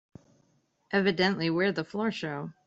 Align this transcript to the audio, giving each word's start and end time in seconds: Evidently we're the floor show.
Evidently 0.89 1.51
we're 1.51 1.71
the 1.71 1.83
floor 1.83 2.11
show. 2.11 2.53